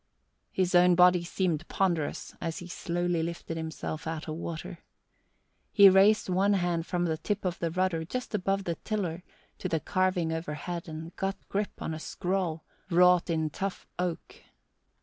[0.51, 4.79] His own body seemed ponderous as he slowly lifted himself out of water.
[5.71, 9.21] He raised one hand from the tip of the rudder just above the tiller
[9.59, 14.37] to the carving overhead and got grip on a scroll wrought in tough oak.